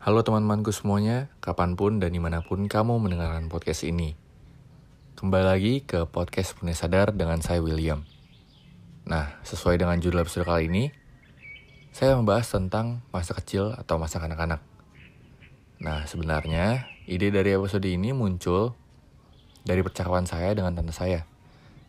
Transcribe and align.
Halo 0.00 0.24
teman-temanku 0.24 0.72
semuanya, 0.72 1.28
kapan 1.44 1.76
pun 1.76 2.00
dan 2.00 2.16
di 2.16 2.16
mana 2.16 2.40
pun 2.40 2.64
kamu 2.64 3.04
mendengarkan 3.04 3.52
podcast 3.52 3.84
ini. 3.84 4.16
Kembali 5.12 5.44
lagi 5.44 5.74
ke 5.84 6.08
podcast 6.08 6.56
Punya 6.56 6.72
Sadar 6.72 7.12
dengan 7.12 7.44
saya 7.44 7.60
William. 7.60 8.08
Nah, 9.04 9.36
sesuai 9.44 9.76
dengan 9.76 10.00
judul 10.00 10.24
episode 10.24 10.48
kali 10.48 10.72
ini, 10.72 10.88
saya 11.92 12.16
membahas 12.16 12.48
tentang 12.48 13.04
masa 13.12 13.36
kecil 13.36 13.76
atau 13.76 14.00
masa 14.00 14.24
kanak-kanak. 14.24 14.64
Nah, 15.84 16.08
sebenarnya 16.08 16.88
ide 17.04 17.28
dari 17.28 17.52
episode 17.52 17.84
ini 17.84 18.16
muncul 18.16 18.72
dari 19.68 19.84
percakapan 19.84 20.24
saya 20.24 20.56
dengan 20.56 20.72
tante 20.72 20.96
saya, 20.96 21.28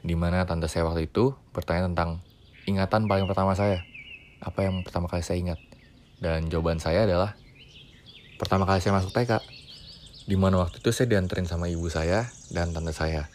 di 0.04 0.20
mana 0.20 0.44
tante 0.44 0.68
saya 0.68 0.84
waktu 0.84 1.08
itu 1.08 1.32
bertanya 1.56 1.88
tentang 1.88 2.20
ingatan 2.68 3.08
paling 3.08 3.24
pertama 3.24 3.56
saya. 3.56 3.88
Apa 4.44 4.68
yang 4.68 4.84
pertama 4.84 5.08
kali 5.08 5.24
saya 5.24 5.40
ingat? 5.40 5.60
Dan 6.20 6.52
jawaban 6.52 6.84
saya 6.84 7.08
adalah 7.08 7.40
pertama 8.42 8.66
kali 8.66 8.82
saya 8.82 8.98
masuk 8.98 9.14
TK. 9.14 9.38
Di 10.26 10.34
mana 10.34 10.58
waktu 10.66 10.82
itu 10.82 10.90
saya 10.90 11.14
dianterin 11.14 11.46
sama 11.46 11.70
ibu 11.70 11.86
saya 11.94 12.26
dan 12.50 12.74
tante 12.74 12.90
saya. 12.90 13.30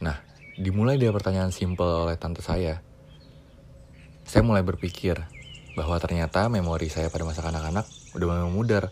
Nah, 0.00 0.16
dimulai 0.56 0.96
dari 0.96 1.12
pertanyaan 1.12 1.52
simple 1.52 2.08
oleh 2.08 2.16
tante 2.16 2.40
saya. 2.40 2.80
Saya 4.24 4.40
mulai 4.40 4.64
berpikir 4.64 5.20
bahwa 5.76 6.00
ternyata 6.00 6.48
memori 6.48 6.88
saya 6.88 7.12
pada 7.12 7.28
masa 7.28 7.44
kanak-kanak 7.44 7.84
udah 8.16 8.48
memudar. 8.48 8.88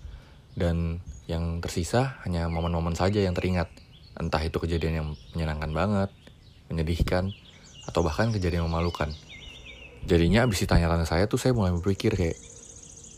Dan 0.53 1.01
yang 1.25 1.65
tersisa 1.65 2.21
hanya 2.29 2.53
momen-momen 2.53 2.93
saja 2.93 3.25
yang 3.25 3.33
teringat. 3.33 3.73
Entah 4.21 4.45
itu 4.45 4.61
kejadian 4.61 5.01
yang 5.01 5.09
menyenangkan 5.33 5.73
banget, 5.73 6.11
menyedihkan, 6.69 7.33
atau 7.89 8.05
bahkan 8.05 8.29
kejadian 8.37 8.69
memalukan. 8.69 9.09
Jadinya 10.05 10.45
abis 10.45 10.69
ditanya 10.69 10.93
tante 10.93 11.09
saya 11.09 11.25
tuh 11.25 11.41
saya 11.41 11.57
mulai 11.57 11.73
berpikir 11.73 12.13
kayak, 12.13 12.37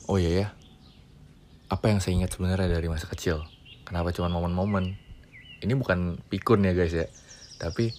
oh 0.06 0.14
iya 0.20 0.30
ya, 0.30 0.48
apa 1.74 1.90
yang 1.90 1.98
saya 1.98 2.22
ingat 2.22 2.38
sebenarnya 2.38 2.70
dari 2.70 2.86
masa 2.86 3.10
kecil? 3.10 3.42
Kenapa 3.82 4.14
cuma 4.14 4.30
momen-momen? 4.30 4.94
Ini 5.58 5.74
bukan 5.74 6.22
pikun 6.30 6.62
ya 6.62 6.70
guys 6.70 6.94
ya, 6.94 7.10
tapi 7.58 7.90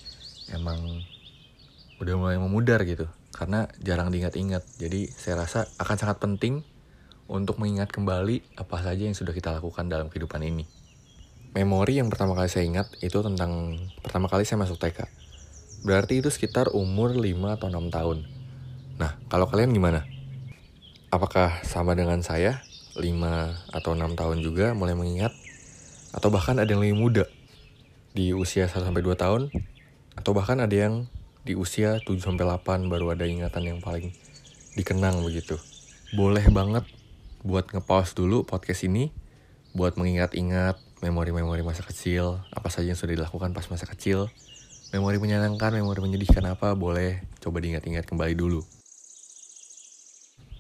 emang 0.56 0.80
udah 2.00 2.16
mulai 2.16 2.40
memudar 2.40 2.88
gitu. 2.88 3.04
Karena 3.36 3.68
jarang 3.84 4.16
diingat-ingat. 4.16 4.64
Jadi 4.80 5.12
saya 5.12 5.44
rasa 5.44 5.68
akan 5.76 5.96
sangat 6.00 6.24
penting 6.24 6.64
untuk 7.28 7.60
mengingat 7.60 7.92
kembali 7.92 8.56
apa 8.56 8.80
saja 8.80 9.04
yang 9.04 9.18
sudah 9.18 9.36
kita 9.36 9.52
lakukan 9.52 9.92
dalam 9.92 10.08
kehidupan 10.08 10.40
ini. 10.40 10.64
Memori 11.52 12.00
yang 12.00 12.08
pertama 12.08 12.32
kali 12.32 12.48
saya 12.48 12.64
ingat 12.64 12.88
itu 13.04 13.20
tentang 13.20 13.76
pertama 14.00 14.32
kali 14.32 14.48
saya 14.48 14.64
masuk 14.64 14.80
TK. 14.80 15.04
Berarti 15.84 16.24
itu 16.24 16.32
sekitar 16.32 16.72
umur 16.72 17.12
5 17.12 17.28
atau 17.60 17.68
6 17.68 17.92
tahun. 17.92 18.18
Nah, 19.04 19.20
kalau 19.28 19.52
kalian 19.52 19.76
gimana? 19.76 20.08
Apakah 21.12 21.60
sama 21.68 21.92
dengan 21.92 22.24
saya 22.24 22.64
5 22.96 23.76
atau 23.76 23.92
6 23.94 24.16
tahun 24.16 24.38
juga 24.40 24.72
mulai 24.72 24.96
mengingat 24.96 25.36
atau 26.16 26.32
bahkan 26.32 26.56
ada 26.56 26.72
yang 26.72 26.80
lebih 26.80 26.98
muda 26.98 27.26
di 28.16 28.32
usia 28.32 28.72
1 28.72 28.88
sampai 28.88 29.04
2 29.04 29.16
tahun 29.20 29.52
atau 30.16 30.32
bahkan 30.32 30.64
ada 30.64 30.72
yang 30.72 31.12
di 31.44 31.54
usia 31.54 32.00
7 32.00 32.16
sampai 32.24 32.48
8 32.48 32.88
baru 32.88 33.14
ada 33.14 33.28
ingatan 33.28 33.64
yang 33.68 33.80
paling 33.84 34.16
dikenang 34.80 35.22
begitu. 35.22 35.60
Boleh 36.16 36.48
banget 36.50 36.88
buat 37.46 37.68
nge-pause 37.70 38.16
dulu 38.18 38.48
podcast 38.48 38.88
ini 38.88 39.12
buat 39.76 40.00
mengingat-ingat 40.00 40.80
memori-memori 41.04 41.60
masa 41.60 41.84
kecil, 41.84 42.40
apa 42.56 42.72
saja 42.72 42.96
yang 42.96 42.98
sudah 42.98 43.12
dilakukan 43.12 43.52
pas 43.52 43.68
masa 43.68 43.84
kecil. 43.84 44.32
Memori 44.96 45.20
menyenangkan, 45.20 45.76
memori 45.76 46.00
menyedihkan 46.00 46.48
apa, 46.48 46.72
boleh 46.80 47.20
coba 47.44 47.60
diingat-ingat 47.60 48.08
kembali 48.08 48.32
dulu. 48.40 48.64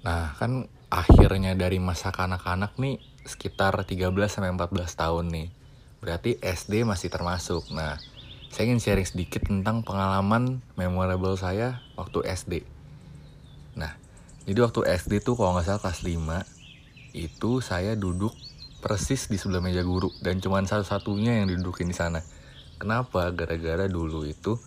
Nah, 0.03 0.35
kan 0.35 0.67
akhirnya 0.89 1.57
dari 1.57 1.81
masa 1.81 2.13
kanak-kanak 2.13 2.77
nih 2.77 3.01
sekitar 3.25 3.75
13 3.75 4.13
sampai 4.29 4.53
14 4.53 4.93
tahun 4.93 5.25
nih. 5.33 5.47
Berarti 5.99 6.37
SD 6.37 6.85
masih 6.85 7.09
termasuk. 7.09 7.65
Nah, 7.73 7.97
saya 8.53 8.69
ingin 8.69 8.79
sharing 8.79 9.09
sedikit 9.09 9.43
tentang 9.43 9.81
pengalaman 9.81 10.61
memorable 10.77 11.35
saya 11.35 11.81
waktu 11.97 12.23
SD. 12.29 12.53
Nah, 13.75 13.97
jadi 14.45 14.61
waktu 14.61 14.85
SD 14.85 15.25
tuh 15.25 15.33
kalau 15.35 15.57
nggak 15.57 15.65
salah 15.65 15.81
kelas 15.81 16.05
5, 16.05 16.45
itu 17.17 17.51
saya 17.59 17.97
duduk 17.97 18.31
persis 18.85 19.25
di 19.31 19.41
sebelah 19.41 19.65
meja 19.65 19.81
guru 19.81 20.13
dan 20.21 20.37
cuman 20.37 20.69
satu-satunya 20.69 21.41
yang 21.41 21.49
didudukin 21.49 21.89
di 21.89 21.97
sana. 21.97 22.21
Kenapa? 22.77 23.33
Gara-gara 23.33 23.89
dulu 23.89 24.27
itu 24.29 24.61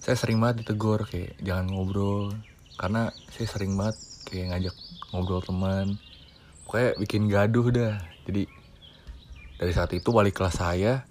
saya 0.00 0.14
sering 0.16 0.38
banget 0.38 0.62
ditegur 0.62 1.02
kayak 1.04 1.34
jangan 1.42 1.66
ngobrol 1.66 2.30
karena 2.78 3.10
saya 3.34 3.50
sering 3.50 3.74
banget 3.74 3.98
kayak 4.30 4.54
ngajak 4.54 4.76
ngobrol 5.10 5.42
teman. 5.42 5.96
Pokoknya 6.66 6.90
bikin 6.98 7.22
gaduh 7.30 7.66
dah. 7.70 7.94
Jadi 8.26 8.50
dari 9.56 9.72
saat 9.72 9.94
itu 9.96 10.08
wali 10.12 10.34
kelas 10.34 10.60
saya 10.60 11.06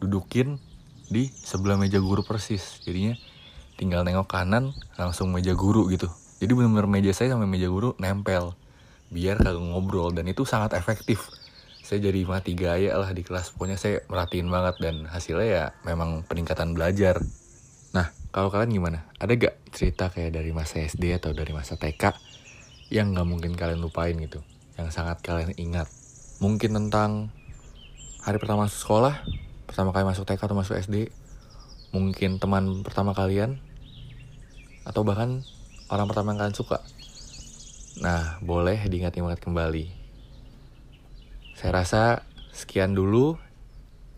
dudukin 0.00 0.56
di 1.10 1.28
sebelah 1.28 1.76
meja 1.76 1.98
guru 1.98 2.22
persis. 2.22 2.80
Jadinya 2.86 3.18
tinggal 3.76 4.06
nengok 4.06 4.30
kanan 4.30 4.72
langsung 4.96 5.34
meja 5.34 5.52
guru 5.52 5.90
gitu. 5.92 6.08
Jadi 6.40 6.52
bener-bener 6.56 6.88
meja 6.88 7.12
saya 7.12 7.36
sama 7.36 7.44
meja 7.44 7.68
guru 7.68 7.92
nempel 8.00 8.56
biar 9.12 9.42
kagak 9.42 9.60
ngobrol. 9.60 10.14
Dan 10.14 10.30
itu 10.30 10.48
sangat 10.48 10.72
efektif. 10.78 11.28
Saya 11.84 12.06
jadi 12.06 12.22
mati 12.22 12.54
gaya 12.54 12.94
lah 12.94 13.10
di 13.10 13.26
kelas. 13.26 13.50
Pokoknya 13.52 13.76
saya 13.76 14.00
merhatiin 14.06 14.46
banget 14.46 14.78
dan 14.78 15.10
hasilnya 15.10 15.48
ya 15.50 15.64
memang 15.82 16.22
peningkatan 16.24 16.72
belajar. 16.72 17.18
Nah 17.90 18.14
kalau 18.30 18.48
kalian 18.48 18.70
gimana? 18.70 19.10
Ada 19.18 19.34
gak 19.34 19.54
cerita 19.74 20.06
kayak 20.06 20.38
dari 20.38 20.54
masa 20.54 20.78
SD 20.78 21.18
atau 21.18 21.34
dari 21.34 21.50
masa 21.50 21.74
TK 21.74 22.14
yang 22.90 23.14
gak 23.14 23.26
mungkin 23.26 23.54
kalian 23.54 23.78
lupain 23.78 24.18
gitu 24.18 24.42
yang 24.74 24.90
sangat 24.90 25.22
kalian 25.22 25.54
ingat. 25.54 25.86
Mungkin 26.42 26.74
tentang 26.74 27.30
hari 28.26 28.36
pertama 28.42 28.66
masuk 28.66 28.82
sekolah 28.82 29.22
pertama 29.70 29.94
kali 29.94 30.02
masuk 30.02 30.26
TK 30.26 30.50
atau 30.50 30.58
masuk 30.58 30.74
SD 30.74 31.14
mungkin 31.94 32.42
teman 32.42 32.82
pertama 32.82 33.14
kalian 33.14 33.62
atau 34.82 35.06
bahkan 35.06 35.46
orang 35.86 36.06
pertama 36.10 36.34
yang 36.34 36.40
kalian 36.42 36.58
suka. 36.58 36.82
Nah 38.02 38.42
boleh 38.42 38.82
diingat-ingat 38.90 39.38
kembali. 39.38 39.86
Saya 41.54 41.70
rasa 41.84 42.26
sekian 42.50 42.98
dulu 42.98 43.38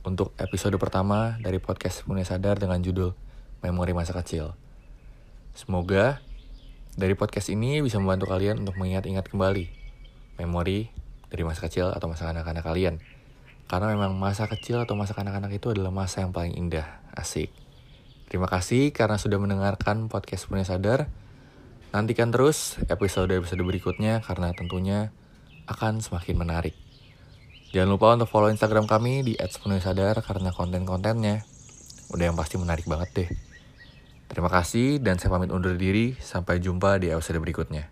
untuk 0.03 0.32
episode 0.41 0.75
pertama 0.81 1.37
dari 1.44 1.61
podcast 1.61 2.06
Punya 2.09 2.25
Sadar 2.25 2.56
dengan 2.56 2.81
judul 2.81 3.12
Memori 3.61 3.93
Masa 3.93 4.16
Kecil. 4.16 4.55
Semoga 5.53 6.25
dari 6.93 7.17
podcast 7.17 7.49
ini 7.49 7.81
bisa 7.81 7.97
membantu 7.97 8.29
kalian 8.29 8.61
untuk 8.61 8.77
mengingat-ingat 8.77 9.33
kembali 9.33 9.65
memori 10.41 10.93
dari 11.33 11.43
masa 11.45 11.65
kecil 11.65 11.89
atau 11.89 12.11
masa 12.13 12.29
anak-anak 12.29 12.65
kalian. 12.65 13.01
Karena 13.65 13.89
memang 13.97 14.13
masa 14.21 14.45
kecil 14.51 14.85
atau 14.85 14.93
masa 14.93 15.17
anak-anak 15.17 15.57
itu 15.57 15.73
adalah 15.73 15.89
masa 15.89 16.21
yang 16.21 16.37
paling 16.37 16.53
indah, 16.53 17.01
asik. 17.17 17.49
Terima 18.29 18.45
kasih 18.45 18.93
karena 18.93 19.17
sudah 19.17 19.41
mendengarkan 19.41 20.13
podcast 20.13 20.45
Punya 20.49 20.69
Sadar. 20.69 21.09
Nantikan 21.93 22.33
terus 22.33 22.81
episode-episode 22.89 23.61
berikutnya 23.65 24.21
karena 24.25 24.53
tentunya 24.53 25.13
akan 25.69 26.05
semakin 26.05 26.37
menarik. 26.37 26.77
Jangan 27.73 27.89
lupa 27.89 28.13
untuk 28.13 28.29
follow 28.29 28.53
Instagram 28.53 28.85
kami 28.85 29.25
di 29.25 29.33
@sepenuhsadar 29.41 30.21
karena 30.21 30.53
konten-kontennya 30.53 31.41
udah 32.13 32.25
yang 32.29 32.37
pasti 32.37 32.61
menarik 32.61 32.85
banget 32.85 33.09
deh. 33.17 33.29
Terima 34.32 34.48
kasih 34.48 34.97
dan 34.97 35.20
saya 35.20 35.28
pamit 35.28 35.53
undur 35.53 35.76
diri. 35.76 36.16
Sampai 36.16 36.56
jumpa 36.56 36.97
di 36.97 37.12
episode 37.12 37.37
berikutnya. 37.37 37.92